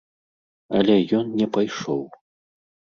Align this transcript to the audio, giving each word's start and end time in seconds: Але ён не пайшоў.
Але 0.79 0.95
ён 1.19 1.25
не 1.43 1.47
пайшоў. 1.59 2.01